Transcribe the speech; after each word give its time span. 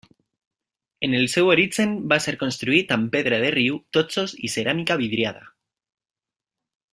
En 1.07 1.11
el 1.17 1.25
seu 1.33 1.51
origen 1.55 1.93
va 2.13 2.17
ser 2.25 2.33
construït 2.43 2.95
amb 2.97 3.11
pedra 3.17 3.39
de 3.45 3.53
riu, 3.57 3.77
totxos 3.99 4.35
i 4.49 4.51
ceràmica 4.55 4.99
vidriada. 5.03 5.47